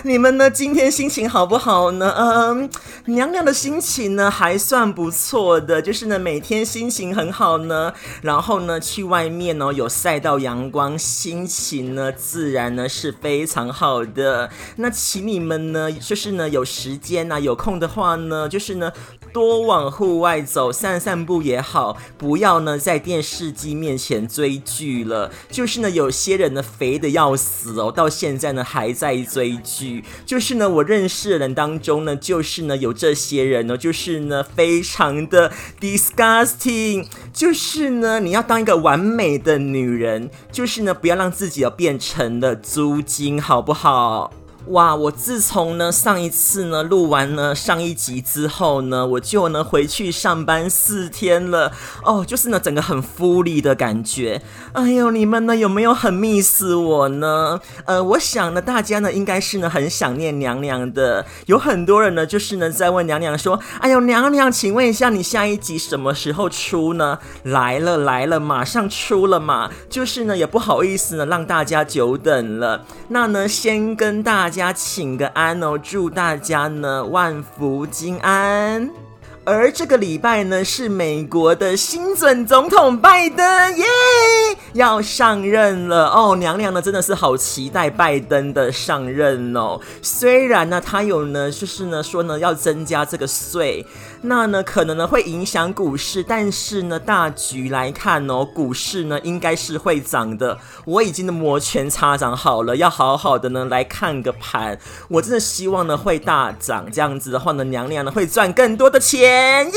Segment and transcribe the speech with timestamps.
[0.04, 0.50] 你们呢？
[0.50, 2.14] 今天心情好不好呢？
[2.16, 2.70] 嗯，
[3.06, 7.92] 娘娘的心情呢还算不错的，就是呢每天心情很好呢，
[8.22, 14.48] 然后呢去外面呢有晒到阳光，心情呢自然呢是非常好的。
[14.76, 18.90] 那请你们呢，就是呢有时间呐、啊，有空的话呢，就是呢。
[19.32, 25.30] 多往户外走，散散步也好，不要呢在电视机面前追剧了。
[25.48, 29.89] 就是呢，有些人呢肥的要死哦，到现在呢还在追剧。
[30.26, 37.06] 就是呢，我认识的人当中呢，就是呢有这些人呢，就是呢非常的 disgusting。
[37.32, 44.32] 就是呢，你要当一个完美的女人，就是呢不要让自己要变成了租金，好不好？
[44.70, 44.94] 哇！
[44.94, 51.72] 我自从呢上一次呢录完呢上一集之后呢，我就呢回去上班四天了
[52.04, 54.40] 哦，就是呢整个很 fully 的感觉。
[54.72, 57.60] 哎呦，你们呢有没有很 miss 我呢？
[57.84, 61.26] 呃，我想呢大家呢应该是呢很想念娘娘的。
[61.46, 69.68] 有很多人呢就是呢在问娘娘说：“哎呦，娘娘，请问一下你下一集什么时候出呢？”来了来了，马上出了嘛。
[69.88, 72.84] 就是呢也不好意思呢让大家久等了。
[73.08, 74.59] 那呢先跟大家。
[74.60, 78.90] 家请个安哦，祝大家呢万福金安。
[79.42, 83.86] 而这个礼拜呢，是美国的新准总统拜登耶
[84.74, 86.36] 要上任了哦。
[86.36, 89.80] 娘娘呢真的是好期待拜登的上任哦。
[90.02, 93.84] 虽然呢他有呢就是呢说呢要增加这个税，
[94.22, 100.58] 那呢可能呢会影响股市，但是呢大局来看哦，股市呢应该是会涨的。
[100.84, 104.78] 我已经的摩拳擦掌好了，要好好的呢来看个盘。
[105.08, 109.66] 我真的希望呢会大涨，这样子的话呢，娘娘呢会赚更多的钱。
[109.66, 109.72] 耶！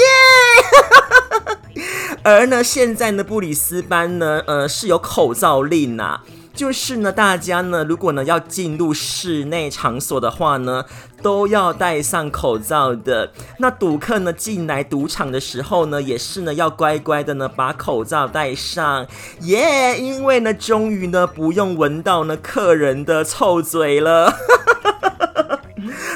[2.24, 6.20] 而呢，现在呢，布里斯班呢，呃，是有口罩令呐，
[6.54, 10.86] 就是呢，大家呢，如果呢要进入室内场所的话呢，
[11.22, 13.32] 都要戴上口罩的。
[13.58, 19.08] 那赌客呢进来赌场的时候呢，也是呢要乖乖的呢把口罩戴上。
[19.42, 19.98] 耶！
[20.00, 24.32] 因为呢，终于呢不用闻到呢客人的臭嘴了。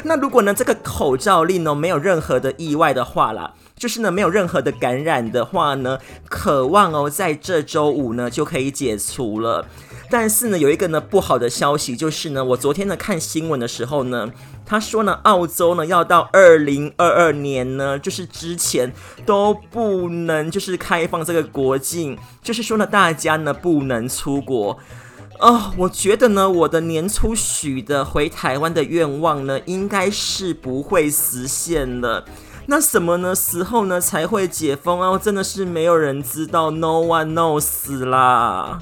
[0.04, 5.98] 那如果呢，这个口罩令呢没有任何的意外的话啦，就是呢没有任何的感染的话呢，
[6.30, 9.66] 渴望哦在这周五呢就可以解除了。
[10.10, 14.32] 但是呢有一个呢不好的消息，就是呢我昨天呢看新闻的时候呢，
[14.66, 18.94] 他说呢澳洲呢要到二零二二年呢，就是之前
[19.26, 24.80] 都不能就是开放这个国境，就是说呢大家呢不能出国。
[25.40, 32.26] 哦，我觉得呢，我的年初许的回台湾的愿望呢，应该是不会实现了。
[32.66, 33.36] 那什么呢？
[33.36, 35.18] 时候呢才会解封啊？
[35.18, 38.80] 真的是没有人知道，No one knows 啦。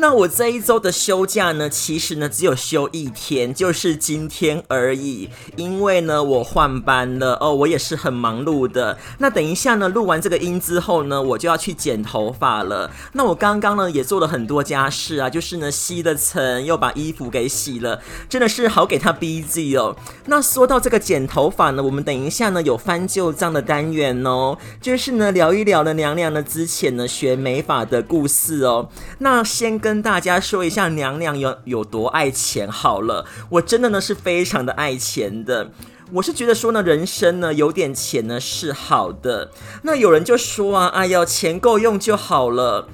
[0.00, 5.28] 那我这一周的休假呢，其实呢只有休一天，就是今天而已。
[5.56, 8.96] 因为呢我换班了哦，我也是很忙碌的。
[9.18, 12.88] 那等一下呢录完这个音之后呢，我就要去剪头发了。
[13.14, 19.96] 那我刚刚呢也做了很多家事啊，就是呢吸了尘，又把衣服给洗了，真的是好给他 BG 哦。
[20.26, 28.88] 那说到这个剪头发呢，我们等一下呢有翻旧账的单元哦，就是呢聊一聊呢娘娘呢之前呢学美发的故事哦。
[29.18, 35.70] 那先跟跟大家说一下娘娘有有多爱钱好了，我真的呢是非常的爱钱的。
[36.12, 39.50] 我是觉得说呢，人生呢有点钱呢是好的。
[39.84, 42.86] 那有人就说啊，哎呀，钱够用就好了。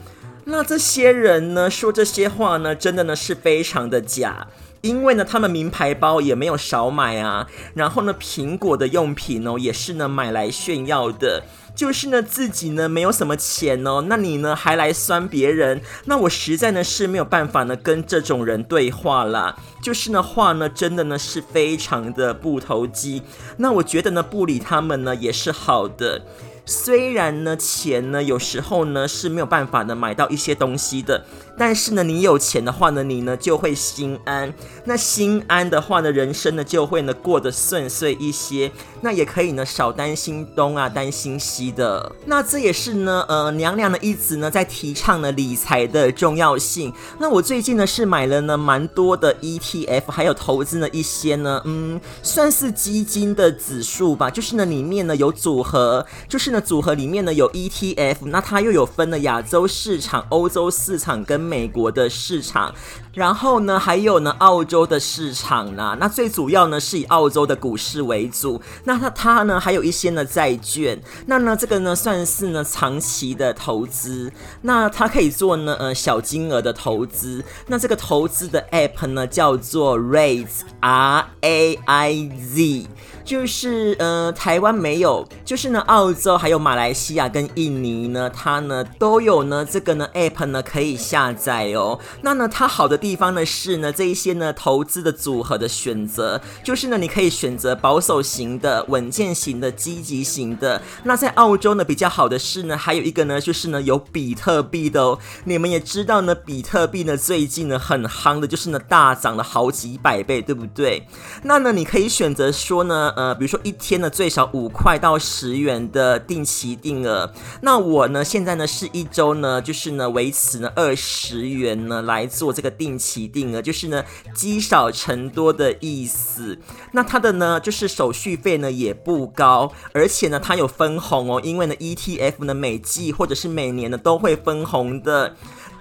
[0.45, 4.47] 那这些人呢说这些话呢，真的呢是非常的假。
[4.85, 11.43] 因为呢，他们名牌包也没有少买啊，然后呢，苹果的用品哦也是呢买来炫耀的。
[11.75, 15.81] 就是呢，自己呢没有什么钱哦，那你呢还来酸别人？
[16.05, 19.57] 那我实在呢是没有办法呢跟这种人对话啦。
[19.83, 23.23] 就是呢话呢真的呢是非常的不投机。
[23.57, 26.23] 那我觉得呢不理他们呢也是好的。
[26.67, 31.25] 虽然呢钱呢有时候呢是没有办法呢买到一些东西的。
[31.57, 34.53] 但是呢，你有钱的话呢，你呢就会心安。
[34.85, 38.71] 那心安的话呢，人生呢就会呢过得顺遂一些。
[39.01, 42.11] 那也可以呢少担心东啊，担心西的。
[42.27, 46.93] 那这也是呢，呃，娘娘呢一直呢在提倡呢理财的重要性。
[47.19, 54.31] 那我最近呢是买了呢蛮多的 ETF，还有投资呢一些呢，嗯，算是基金的指数吧。
[54.31, 62.75] 就是呢里面呢有组合，就是呢组合里面呢有 ETF，那它又有分了亚洲市场、欧洲市场跟美国的市场，
[63.13, 65.97] 然后呢，还有呢，澳洲的市场呢。
[66.01, 68.61] 那最主要呢，是以澳洲的股市为主。
[68.85, 71.01] 那它它呢，还有一些呢债券。
[71.27, 74.33] 那呢，这个呢，算是呢长期的投资。
[74.63, 77.45] 那它可以做呢，呃，小金额的投资。
[77.67, 82.87] 那这个投资的 app 呢，叫做 Raise R A I Z。
[83.25, 91.99] 就是呃，台湾没有，就是呢，澳洲还有马来西亚跟印尼呢，它呢都有呢这个呢 app 呢可以下载哦。
[92.21, 100.83] 那呢，它好的地方呢是呢这一些呢投资的组合的选择，就是呢你可以选择保守型的、稳健型的、积极型的。
[101.05, 105.19] 那在澳洲呢比较好的是呢，还有一个呢就是呢有比特币的哦。
[105.45, 111.09] 你们也知道呢，比特币呢最近呢很夯的，就是呢大涨了好几百倍，对不对？
[111.45, 113.13] 那呢你可以选择说呢。
[113.17, 117.33] 呃，比如说一天呢最少五块到十元的定期定额，
[117.63, 126.59] 那我呢现在呢是一周呢就是呢维持呢二十元呢来做这个定期定额，就是呢积少成多的意思。
[126.93, 135.35] 那它的呢就是手续费呢也不高，而且呢它有分红哦，因为呢 ETF 呢每季或者是每年呢都会分红的。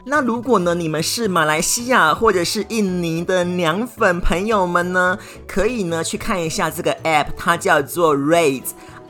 [0.05, 5.17] 那如果呢，你们是马来西亚或者是印尼的凉粉朋友们呢，
[5.47, 8.63] 可以呢去看一下这个 app，它叫做 Raiz。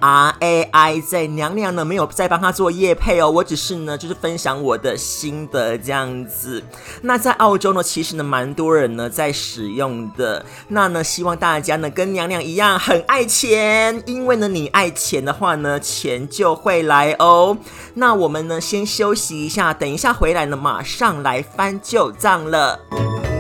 [0.06, 6.62] R A I Z 娘娘呢没有再帮他做业配哦，我只是呢就是分享我的心得这样子。
[7.04, 10.46] 那在澳洲呢，其实呢蛮多人呢在使用的。
[10.68, 17.58] 那呢希望大家呢跟娘娘一样很爱钱，因为呢你爱钱的话呢，钱就会来哦。
[17.94, 23.33] 那我们呢先休息一下，等一下回来呢马上来翻旧账了。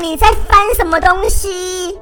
[0.00, 1.98] 你在翻什么东西？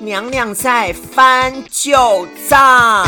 [0.00, 3.06] 娘娘在翻旧账。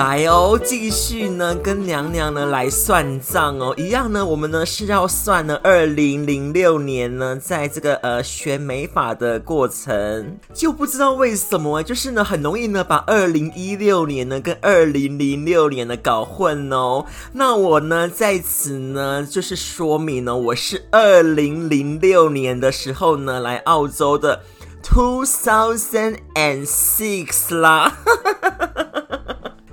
[0.00, 17.04] 来哦，继续呢，跟娘娘呢来算账哦，一样呢，我们呢是要算呢，二零零六年呢，在这个呃学美法的过程，就不知道为什么，就是呢很容易呢把二零一六年呢跟二零零六年呢搞混哦。
[17.34, 24.40] 那我呢在此呢就是说明呢，我是二零零六年的时候呢来澳洲的
[24.82, 27.98] ，two thousand and six 啦。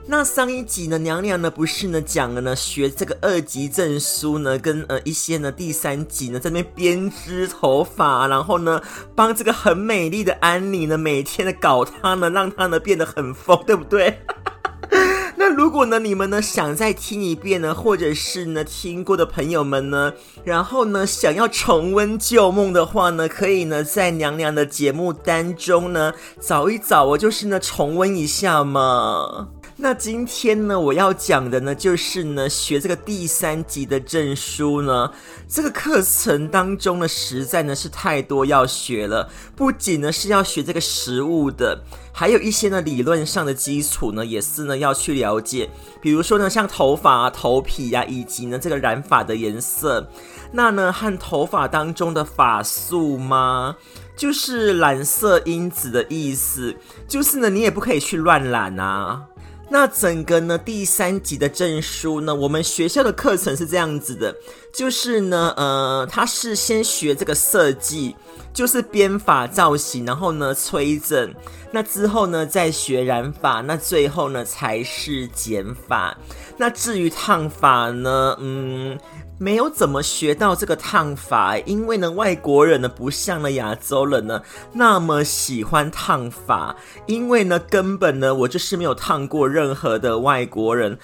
[0.09, 8.81] 那上一集呢，娘娘呢不是呢讲了呢学这个二级证书呢，跟呃一些呢第三集呢在那边编织头发，然后呢
[9.13, 14.19] 帮这个很美丽的安妮呢每天的搞她呢，让她呢变得很疯，对不对？
[15.35, 20.13] 那如果呢你们呢想再听一遍呢，或者是呢听过的朋友们呢，
[20.45, 29.49] 然后呢想要重温旧梦的话呢，可以呢在娘娘的节目当中呢找一找，我就是呢重温一下嘛。
[29.79, 35.11] 那今天呢，我要讲的呢，就是呢，学这个第三级的证书呢，
[35.47, 39.29] 这个课程当中呢，实在呢是太多要学了。
[39.55, 41.79] 不仅呢是要学这个实物的，
[42.11, 45.69] 还有一些呢理论上的基础呢，也是呢要去了解。
[46.01, 50.09] 比如说呢，像头发啊、头皮呀、以及呢这个染发的颜色，
[50.51, 53.75] 那呢和头发当中的发素吗？
[54.15, 56.75] 就是染色因子的意思，
[57.07, 59.21] 就是呢你也不可以去乱染啊。
[59.69, 64.35] 那整个呢第三级的证书呢，我们学校的课程是这样子的，
[64.73, 68.15] 就是呢，呃，他是先学这个设计，
[68.53, 71.33] 就是编法造型，然后呢吹整，
[71.71, 76.17] 那之后呢再学染法，那最后呢才是剪法。
[76.57, 78.97] 那至于烫发呢，嗯。
[79.39, 84.41] 没有怎么学到这个烫法，因为呢，外国人呢不像呢亚洲人呢
[84.73, 86.75] 那么喜欢烫发，
[87.05, 90.97] 因为呢根本呢我就是没有烫过任何的外国人，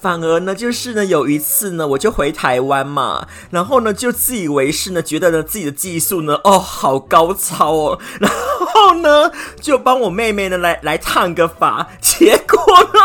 [0.00, 13.00] 反而呢就是呢有一次呢我就回台湾嘛，然后呢就自以为是呢觉得呢自己的技术呢哦好高超哦，然后呢就帮我妹妹呢来来烫个发，结果呢。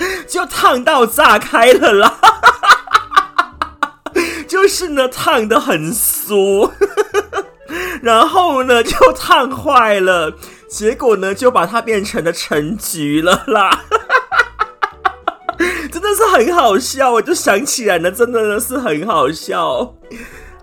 [0.28, 2.14] 就烫到炸开了啦，
[4.48, 6.70] 就是呢烫得很酥，
[8.02, 10.32] 然后呢就烫坏了，
[10.68, 13.84] 结果呢就把它变成了橙橘了啦，
[15.92, 19.94] 真的是很好笑，我就想起来了，真的是很好笑。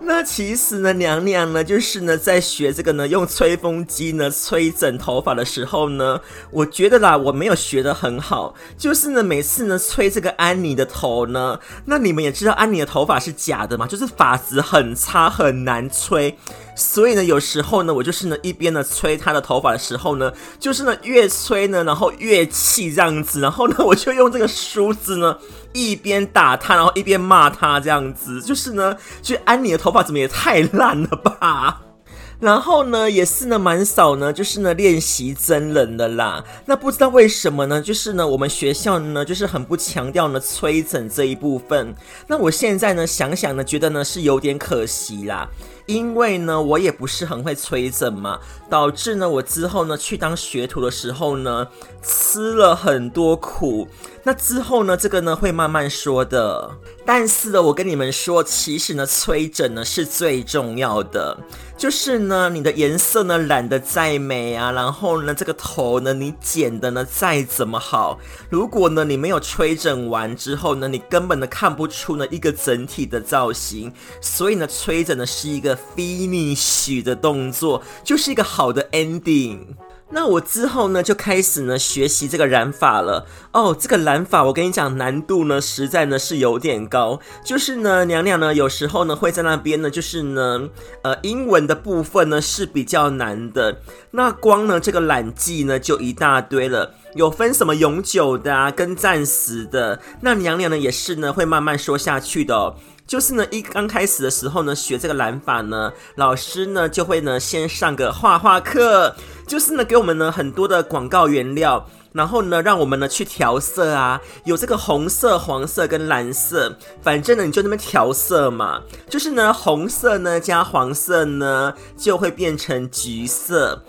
[0.06, 6.20] 那其实呢，娘娘呢，就是呢，在学这个呢，用吹风机呢吹整头发的时候呢，
[6.52, 16.38] 我觉得啦，我没有学得很好，就是呢，每次呢吹这个安妮的头呢，那你们也知道安妮的头发是假的嘛，就是发质很差，很难吹。
[16.76, 20.30] 所以呢，有时候呢，我就是呢一边呢吹她的头发的时候呢，
[20.60, 25.38] 就是呢越吹呢，然后越气这样子，然后呢，我就用这个梳子呢
[25.72, 31.80] 一边打她，然后一边骂她这样子，就是呢，就安妮的头发怎么也太烂了吧。
[32.38, 36.44] 然后呢，也是呢，蛮少呢，就是呢，练习真人的啦。
[36.66, 37.80] 那不知道为什么呢？
[37.80, 41.94] 就是呢，我们学校呢，就是很不强调呢，吹整这一部分。
[42.26, 45.48] 那我现在呢，想想呢，觉得呢，是有点可惜啦。
[45.86, 48.38] 因为呢，我也不是很会吹整嘛，
[48.68, 51.68] 导致呢，我之后呢，去当学徒的时候呢，
[52.02, 53.88] 吃了很多苦。
[54.26, 56.68] 那之后呢，这个呢，会慢慢说的。
[57.04, 61.38] 但是呢，我跟你们说，其实呢，吹整呢是最重要的。
[61.76, 68.18] 就是呢，你的颜色呢染得再美啊，然后呢，这个头呢你剪的呢再怎么好，
[68.50, 73.92] 如果呢你没有吹整完之后呢，你根本的看不出呢一个整体的造型。
[74.20, 79.60] 所以呢，吹整呢是一个 finish 的动作，就是一个好的 ending。
[80.08, 83.26] 那我之后呢，就开始呢学习这个染法了。
[83.52, 87.18] 哦，这个染法，我跟你讲，难度呢实在呢是有点高。
[87.44, 90.68] 就是呢，娘娘呢有时候呢会在那边呢，就是呢，
[91.02, 93.80] 呃，英文的部分呢是比较难的。
[94.12, 100.00] 那光呢这个染剂呢就一大堆了，有分什么永久的啊，跟暂时的。
[100.20, 102.76] 那娘娘呢也是呢会慢慢说下去的。
[103.06, 109.14] 就是呢，一刚开始的时候呢，学这个染法呢，老师呢就会呢先上个画画课，
[109.46, 123.82] 就是呢给我们呢很多的广告原料，然后呢让我们呢去调色啊，有这个红色、黄色跟蓝色，反正呢你就那么调色嘛，就是呢红色呢加黄色呢就会变成橘色，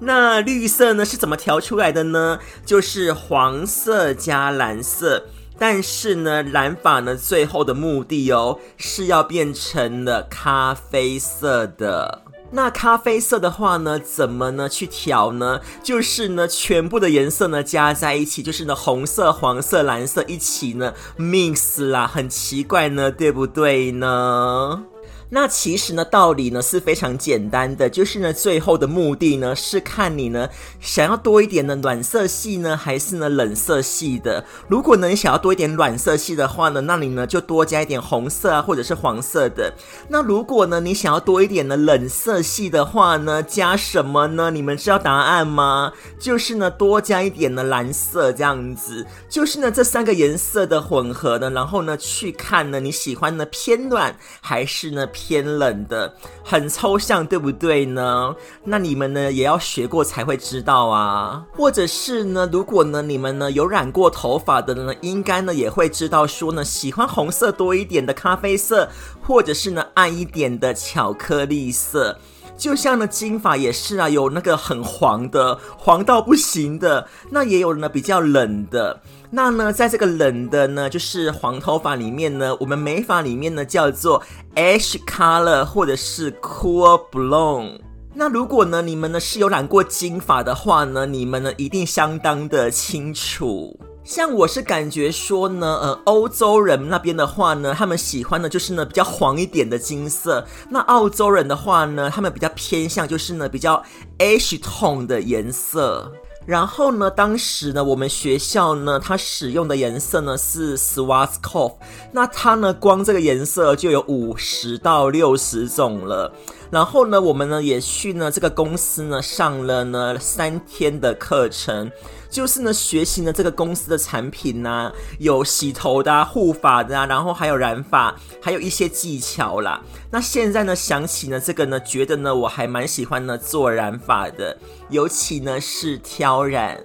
[0.00, 2.40] 那绿色呢是怎么调出来的呢？
[2.66, 5.24] 就是黄色加蓝色。
[5.56, 12.23] 但是呢，染法呢，最后的目的哦，是要变成了咖啡色的。
[12.54, 15.60] 那咖啡色的话呢，怎么呢去调呢？
[15.82, 24.84] 就是呢，全部的颜色呢加在一起，就是呢，红色、黄色、蓝色一起呢 mix 啦，很奇怪呢，对不对呢？
[25.30, 30.48] 那其实呢，道理呢是非常简单的，就是呢，最后的目的呢是看你呢
[30.80, 34.44] 想要多一点的暖色系呢，还是呢冷色系的。
[34.68, 39.72] 如果呢你想要多一点暖色系的话呢，那你呢就多加一点红色啊，或者是黄色的。
[40.08, 44.50] 那如果呢你想要多一点的冷色系的话呢，加什么呢？
[44.50, 45.92] 你们知道答案吗？
[46.18, 56.12] 就是呢多加一点的蓝色这样子，就是呢这三个颜色的混合呢，然后呢去看呢你喜欢呢偏暖还是呢偏冷的，
[56.44, 58.34] 很抽象，对不对呢？
[58.64, 61.46] 那你们呢也要学过才会知道啊。
[61.52, 68.88] 或者是呢，如果呢你们呢有染过头发的呢，应该呢也会知道说呢，喜欢红色多一点的咖啡色，
[69.22, 72.18] 或者是呢暗一点的巧克力色。
[72.56, 79.00] 就像呢金发也是啊，有那个很黄的，黄到不行的，那也有呢比较冷的。
[79.36, 84.22] 那呢，在这个冷的呢，就是黄头发里面呢，我们美发里面呢叫做
[84.54, 87.80] ash color 或者是 cool blonde。
[88.14, 93.76] 那如果呢，你们呢是有染过金发的话呢，你们呢一定相当的清楚。
[94.04, 100.46] 像我是感觉说呢，呃，欧洲人那边的话呢，他们喜欢的就是呢比较黄一点的金色。
[100.70, 103.82] 那澳洲人的话呢，他们比较偏向就是呢比较
[104.20, 106.12] ash tone 的颜色。
[106.46, 111.74] 然后呢，当时呢，我们学校呢，它使用的颜色呢是 Schwarzkopf，
[112.12, 116.32] 那它呢，光这个颜色就有五十到六十种了。
[116.74, 121.88] 然后呢，我们呢也去呢这个公司呢上了呢三天的课程。
[122.28, 128.12] 就是呢，学习呢这个公司的产品呐、有洗头的、啊、护发的啊，然后还有染发，
[128.42, 129.80] 还有一些技巧啦。
[130.10, 134.58] 那现在呢，想起呢这个呢，觉得呢我还蛮喜欢呢做染发的，
[134.90, 136.82] 尤其呢是挑染。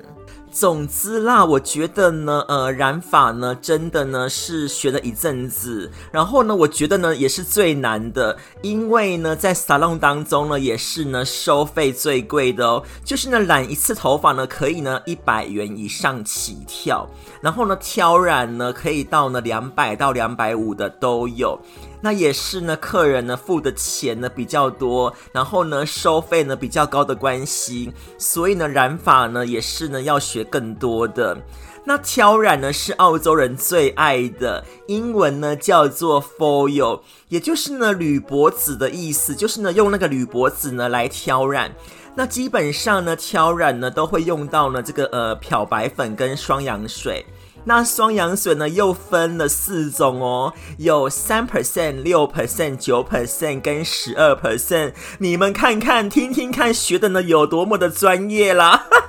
[0.52, 17.08] 总之啦，我觉得呢，呃，染发呢，真的呢是学了一阵子，然后呢，我觉得呢也是最难的，因为呢，在沙龙当中呢，也是呢收费最贵的哦，就是呢染一次头发呢，可以呢一百元以上起跳，
[17.42, 21.60] 然后呢挑染呢可以到呢两百到两百五的都有。
[22.02, 31.38] 那也是呢，客人呢付的钱呢比较多，然后呢收费呢比较高的关系，所以呢染发呢也是呢要学更多的。
[31.86, 41.74] 那挑染呢是澳洲人最爱的，英文呢叫做 foil，也就是呢铝箔纸的意思，就是呢用那个铝箔纸呢来挑染。
[42.16, 47.26] 那基本上呢挑染呢都会用到呢这个呃漂白粉跟双氧水。
[47.66, 54.94] 那双氧水呢，又分了四种哦，有三 percent、六 percent、九 percent 跟十二 percent。
[55.20, 58.86] 你们看看、听听看，学的呢有多么的专业啦！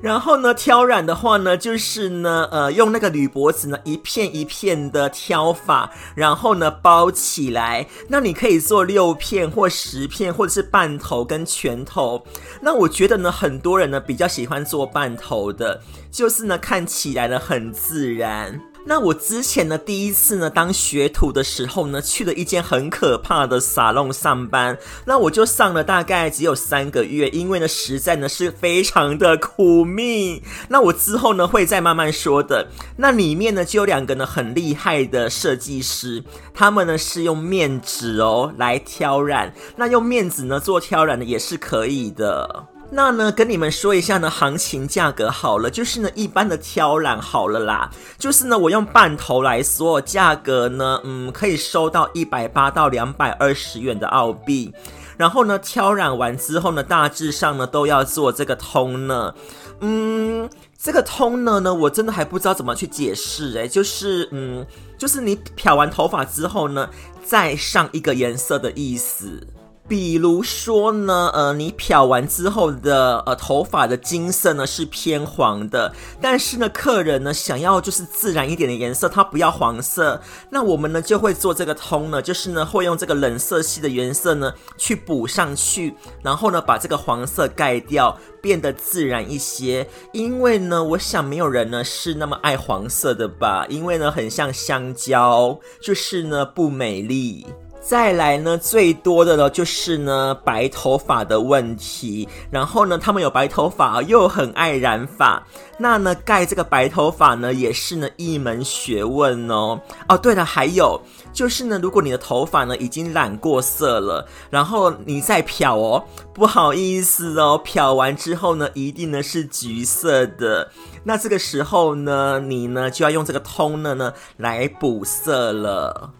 [0.00, 7.86] 然后呢，挑染的话呢，就是呢，呃，用那个铝箔纸呢，一片一片的挑法，然后呢包起来。
[8.08, 12.24] 那你可以做六片或十片，或者是半头跟全头。
[12.60, 18.60] 那我觉得呢，很多人呢比较喜欢做半头的，就是呢看起来呢很自然。
[18.88, 24.78] 那我之前呢，第一次呢当学徒的时候呢，去了一间很可怕的沙龙上班。
[25.04, 30.42] 那我就上了大概只有三个月，因为呢实在呢是非常的苦命。
[30.70, 32.66] 那我之后呢会再慢慢说的。
[32.96, 39.52] 那里面呢就有两个呢很厉害的设计师，他们呢是用面纸哦来挑染。
[39.76, 42.64] 那用面纸呢做挑染呢也是可以的。
[42.90, 54.72] 那呢，跟你们说一下呢，行情价格好了，就是呢，一般的挑染好了啦，就是呢，我用半头来说，价格呢，嗯，可以收到一百八到两百二十元的澳币。
[55.18, 59.34] 然后呢，挑染完之后呢，大致上呢都要做这个通呢
[59.80, 60.48] 嗯，
[60.80, 64.64] 这个通呢呢，我真的还不知道怎么去解释，诶，就是嗯，
[64.96, 66.88] 就是你漂完头发之后呢，
[67.22, 69.46] 再上一个颜色的意思。
[69.88, 89.88] 比如说呢，呃，你漂完之后的呃头发的金色呢是偏黄的，但是呢，客人呢想要就是自然一点的颜色，他不要黄色，那我们呢就会做这个通呢，就是呢会用这个冷色系的颜色呢去补上去，然后呢把这个黄色盖掉，变得自然一些。
[90.12, 97.46] 因为呢，我想没有人呢是那么爱黄色的吧，因为呢很像香蕉，就是呢不美丽。
[97.80, 105.42] 再来呢，最多的呢就是呢白头发的问题，然后呢他们有白头发又很爱染发，
[105.78, 109.80] 那呢盖这个白头发呢也是呢一门学问哦。
[110.06, 111.00] 哦，对了，还有
[111.32, 120.70] 就是呢，如果你的头发呢已经染过色了，然后你再漂哦，不好意思哦，漂完之后呢一定呢是橘色的，
[121.04, 126.10] 那这个时候呢你呢就要用这个 toner 呢来补色了。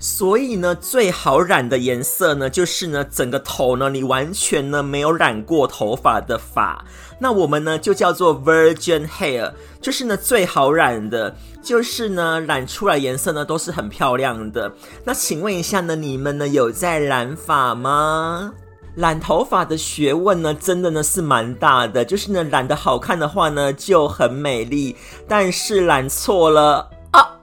[0.00, 6.84] 所以呢，最好染的颜色呢，就是呢，整个头呢，你完全呢没有染过头发的发，
[7.18, 14.72] 那我们呢就叫做 virgin hair，就是呢最好染的，就是呢染出来颜色呢都是很漂亮的。
[15.04, 18.52] 那请问一下呢，你们呢有在染发吗？
[18.94, 24.94] 染头发的学问呢，真的呢是蛮大的，就是呢染得好看的话呢就很美丽，
[25.26, 26.88] 但是染错了。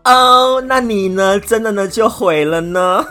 [0.05, 1.39] 哦，那你呢？
[1.39, 3.03] 真的呢就毁了呢？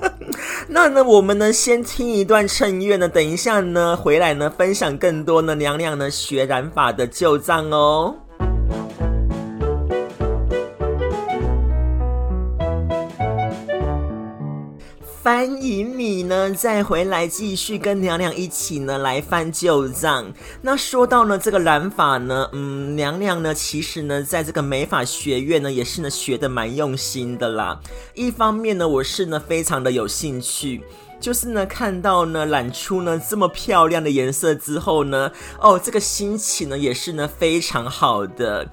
[0.68, 8.14] 那呢，我们呢先听一段衬乐呢，等一下呢回来呢分享更多呢娘娘呢学染法的旧账哦。
[15.22, 15.95] 欢迎
[16.28, 20.32] 呢，再回来继续跟娘娘一起呢来翻旧账。
[20.62, 27.80] 那说到呢这个染发呢，嗯，娘娘呢其实呢在这个美发学院呢也是呢学得蛮用心的啦。
[28.14, 30.82] 一方面呢我是呢非常的有兴趣，
[31.20, 38.68] 就是呢看到呢染出呢这么漂亮的颜色之后呢，哦这个心情呢也是呢非常好的。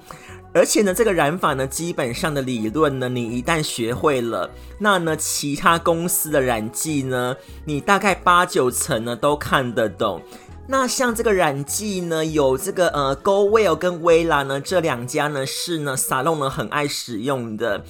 [0.54, 10.22] 而且呢，这个染法呢，基本上的理论呢，你一旦学会了，那呢，其他公司的染剂呢，你大概八九成呢都看得懂。
[10.66, 17.84] 那像这个染剂呢，有这个呃，Go Well 跟 Vela 呢，这两家呢是呢，salon 呢很爱使用的。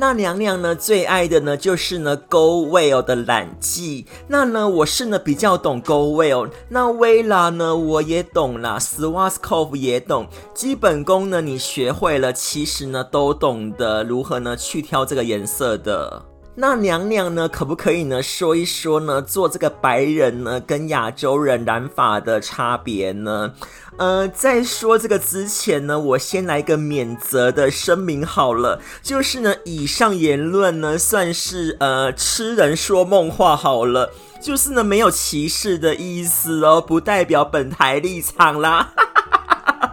[0.00, 16.22] 那娘娘呢最爱的呢就是呢 Go Well 的染剂，那呢我是呢比较懂 Go Well，那薇拉呢我也懂啦 s w a s k o v 也懂，基本功呢你学会了，其实呢都懂得如何呢去挑这个颜色的。
[16.60, 23.52] 那娘娘呢，可不可以呢说一说呢，做这个白人呢跟亚洲人染发的差别呢？
[23.96, 34.10] 呃，在说这个之前呢，我先来个免责的声明好了，就是呢，以上言论呢算是呃痴人说梦话好了，
[34.42, 38.92] 就是呢没有歧视的意思哦，不代表本台立场啦。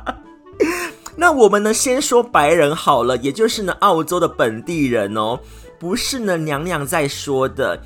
[1.18, 5.38] 那我们呢先说白人好了，也就是呢澳洲的本地人哦。
[5.86, 7.80] 不是呢，娘娘在说的，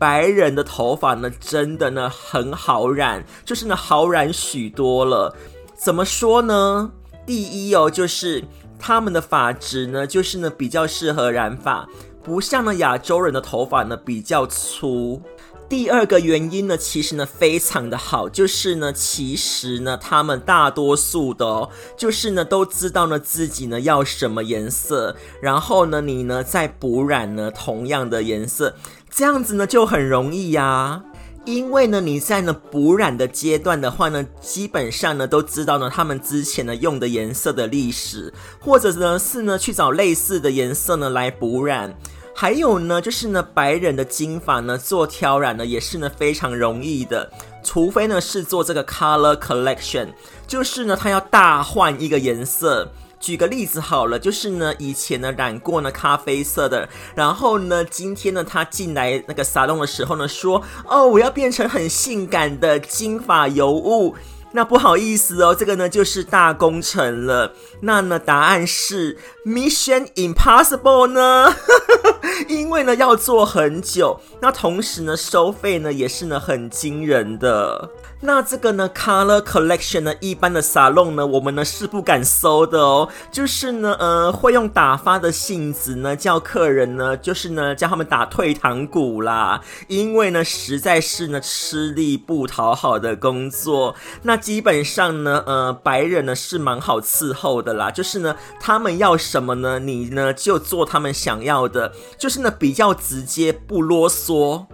[0.00, 5.32] 白人的头发呢，真的呢很好染，就是呢好染许多了。
[5.76, 6.90] 怎么说呢？
[7.24, 8.42] 第一哦，就是
[8.80, 11.88] 他们的发质呢，就是呢比较适合染发，
[12.20, 15.22] 不像呢亚洲人的头发呢比较粗。
[15.68, 28.76] 第二个原因呢，其实呢非常的好，就是呢，其实呢，他们大多数的，就是呢都知道呢自己呢要什么颜色，然后呢你呢再补染呢同样的颜色，
[29.10, 31.02] 这样子呢就很容易呀。
[31.44, 41.96] 因为呢你在呢补染的阶段的话呢，基本上呢都知道呢他们之前呢用的颜色的历史，或者呢是呢去找类似的颜色呢来补染。
[42.38, 47.32] 还有呢，就是呢，白人的金发呢，做挑染呢，也是呢非常容易的，
[47.64, 50.08] 除非呢是做这个 color collection，
[50.46, 52.92] 就是呢他要大换一个颜色。
[53.18, 64.14] 举个例子好了，就是呢以前呢染过呢咖啡色的，然后呢今天呢他进来那个沙龙的时候呢说，哦，我要变成很性感的金发尤物。
[64.56, 67.52] 那不好意思哦，这个呢就是大工程了。
[67.82, 71.54] 那呢答案是 Mission Impossible 呢，
[72.48, 77.90] 因为呢要做很久，那同时呢收费呢也是呢很惊人的。
[78.26, 83.08] 那这个呢，color collection 呢，一般的沙龙呢，我们呢是不敢收的哦。
[83.30, 89.62] 就是呢，呃，会用打发的性子呢，叫客人呢，就是呢，叫他们打退堂鼓啦。
[89.86, 93.94] 因为呢，实在是呢，吃力不讨好的工作。
[94.22, 97.92] 那基本上呢，呃，白人呢是蛮好伺候的啦。
[97.92, 101.92] 就是呢，他们要什么呢，你呢就做他们想要的。
[102.18, 104.66] 就是呢，比较直接，不啰嗦。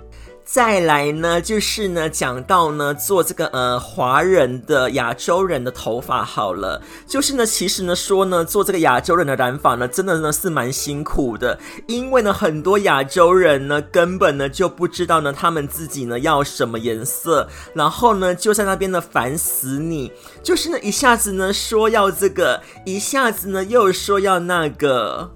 [0.52, 20.12] 再来呢，就是呢，讲到呢，做这个呃华人的亚洲人的头发好了，就是呢，其实呢说呢，做这个亚洲人的染发呢，真的呢是蛮辛苦的，因为呢，很多亚洲人呢根本呢就不知道呢他们自己呢要什么颜色，然后呢就在那边呢烦死你，
[20.42, 25.30] 就是呢一下子呢说要这个，一下子呢又说要那个。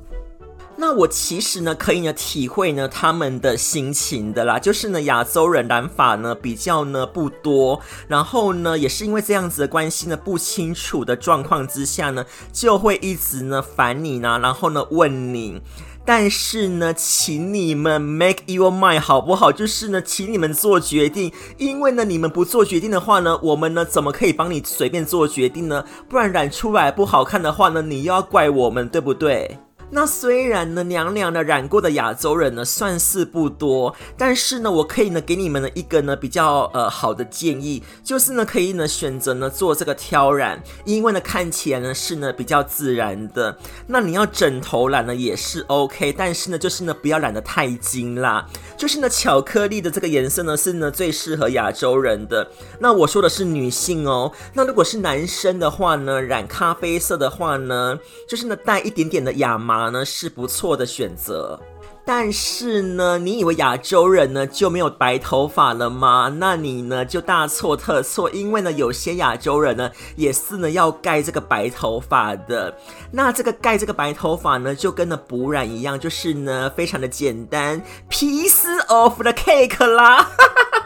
[0.78, 15.62] 那我其实呢，可以呢体会呢他们的心情的啦，就是呢亚洲人染发呢比较呢不多，然后呢也是因为这样子的关系呢，不清楚的状况之下呢，就会一直呢烦你呢，然后呢问你，
[16.04, 19.50] 但是呢，请你们 make your mind 好不好？
[19.50, 25.82] 就是呢，请你们做决定，因为呢你们不做决定的话呢，我们呢怎么可以帮你随便做决定呢？
[26.06, 29.58] 不然染出来不好看的话呢，你又要怪我们，对不对？
[29.88, 43.56] 那虽然呢，娘娘呢染过的亚洲人呢算是不多，但是呢，我可以呢给你们呢一个呢比较呃好的建议，就是呢可以呢选择呢做这个挑染，因为呢看起来呢是呢比较自然的。
[43.86, 48.44] 那你要整头染呢也是 OK，但是呢就是呢不要染得太金啦，
[48.76, 52.50] 就是呢巧克力的这个颜色呢是呢最适合亚洲人的。
[52.80, 57.96] 那我说的是女性哦，那如果是男生的话呢，染咖啡色的话呢，
[58.28, 59.75] 就是呢带一点点的亚麻。
[59.90, 61.60] 呢是不错的选择，
[62.04, 66.32] 但是呢，你以为亚洲人呢就没有白头发了吗？
[66.38, 72.76] 那你呢就大错特错，因为呢有些亚洲人呢也是呢要盖这个白头发的。
[73.10, 80.30] 那这个盖这个白头发呢，就跟呢补染一样，就是呢非常的简单，piece of the cake 啦。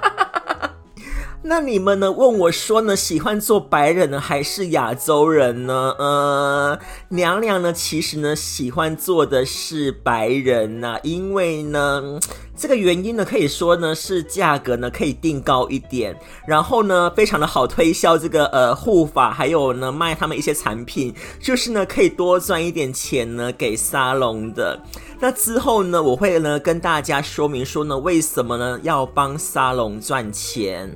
[1.43, 2.13] 那你们呢？
[2.13, 5.95] 问我说呢，喜欢做白人呢，还是亚洲人呢？
[5.99, 12.21] 呃，娘娘呢，其实呢，喜欢做的是白人呐、因为呢，
[12.55, 16.15] 这个原因呢，可以说呢，是价格呢可以定高一点，
[16.47, 24.79] 然后呢，非常的好推销这个呃护发，还有呢卖他们一些产品，就是呢可以多赚一点钱呢给沙龙的。
[25.19, 30.95] 那之后呢，我会呢跟大家说明说呢，为什么呢要帮沙龙赚钱。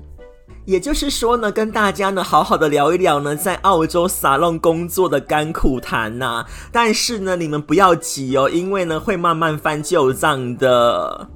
[0.64, 6.44] 也就是说呢，跟大家呢好好的聊一聊呢，在澳洲撒浪工作的甘苦谈呐。
[6.72, 11.29] 但是呢，你们不要急哦，因为呢会慢慢翻旧账的。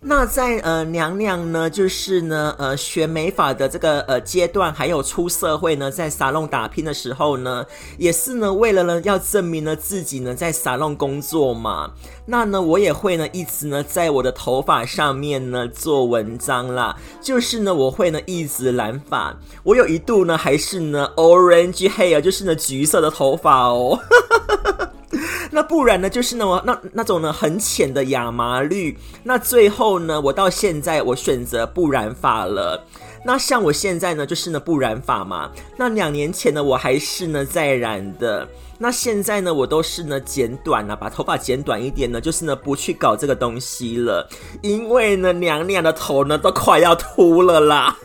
[0.00, 7.66] 那在呃娘娘呢，就是呢呃学美发的这个呃阶段，还有出社会呢，在沙龙打拼的时候呢，
[7.98, 11.90] 也是呢为了呢要证明呢自己呢在沙龙工作嘛。
[12.26, 23.98] 那呢我也会呢一直呢在我的头发上面呢做文章啦，就是呢我会呢一直染发，我有一度呢还是呢 orange hair，就是呢橘色的头发哦。
[25.50, 28.96] 那不然呢，就是呢，那那种呢很浅的亚麻绿。
[29.22, 32.84] 那最后呢，我到现在我选择不染发了。
[33.24, 35.50] 那像我现在呢，就是呢不染发嘛。
[35.76, 38.46] 那两年前呢，我还是呢在染的。
[38.78, 44.28] 那现在呢，我都是呢剪短了，把头发剪短一点呢，就是呢不去搞这个东西了，
[44.62, 47.96] 因为呢娘娘的头呢都快要秃了啦。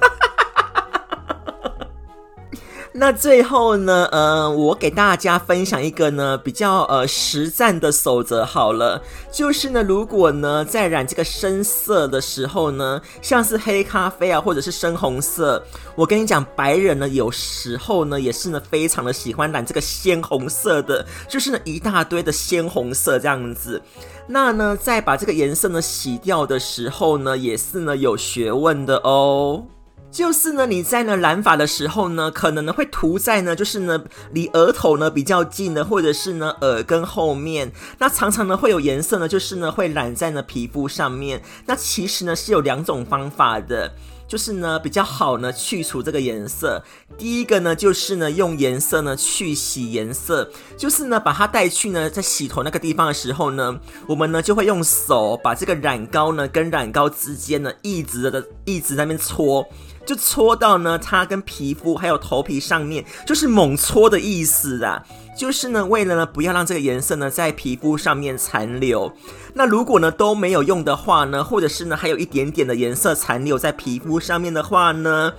[2.96, 9.02] 那最后呢，呃，我给大家分享一个呢比较呃实战的守则好了，
[9.32, 15.64] 就是呢，如果呢在染这个深色的时候呢，像是黑咖啡啊，或者是深红色，
[15.96, 23.82] 我跟你讲，白人呢有时候呢也是呢非常的喜欢染这个鲜红色的，就是呢一大堆的鲜红色这样子。
[24.28, 29.64] 那呢在把这个颜色呢洗掉的时候呢，也是呢有学问的哦。
[30.13, 37.71] 就是呢，你在呢染发的时候呢，可能呢会涂在呢，就是呢离额头呢比较近的，或者是呢耳根后面。
[37.97, 41.41] 那常常呢会有颜色呢，就是呢会染在呢皮肤上面。
[41.65, 43.91] 那其实呢是有两种方法的，
[44.28, 46.84] 就是呢比较好呢去除这个颜色。
[47.17, 50.47] 第一个呢就是呢用颜色呢去洗颜色，
[50.78, 59.67] 就是呢把它带去呢在洗头那个地方的时候呢，我们呢就会用手把这个染膏呢跟染膏之间呢一直的一直在那边搓。
[60.06, 65.04] 就搓到呢，它跟皮肤还有头皮上面，就是猛搓的意思啊。
[65.36, 69.12] 就是呢，为了呢，不要让这个颜色呢在皮肤上面残留。
[69.56, 75.34] 那如果呢都没有用的话呢，或者是呢还有一点点的颜色残留在皮肤上面的话呢，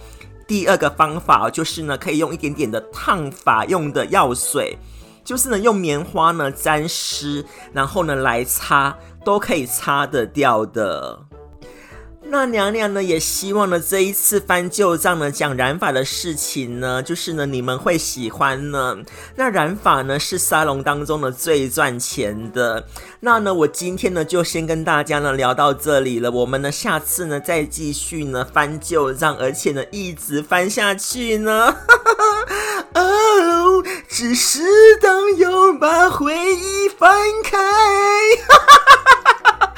[0.49, 4.77] 第二个方法就是呢，可以用一点点的烫发用的药水，
[5.25, 11.21] 就是呢用棉花呢沾湿，然后呢来擦，都可以擦得掉的。
[12.37, 18.97] 那娘娘呢也希望呢这一次翻旧账呢讲染发的事情呢，就是呢你们会喜欢呢。
[19.37, 22.89] 那染发呢是沙龙当中的最赚钱的。
[23.21, 26.29] 那呢我今天呢就先跟大家呢聊到这里了。
[26.29, 31.77] 我们呢下次呢再继续呢翻旧账，而且呢一直翻下去呢。
[32.95, 34.61] 哦，只是
[35.01, 37.57] 当又把回忆翻开。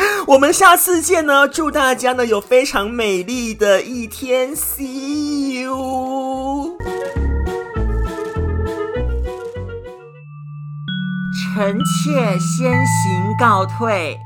[0.26, 1.46] 我们下次见呢！
[1.48, 6.76] 祝大家呢有非常美丽的一天，See you。
[11.54, 14.18] 臣妾先行告退。